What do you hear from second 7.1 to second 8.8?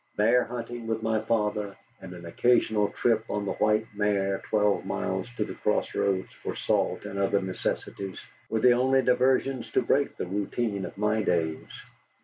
other necessaries, were the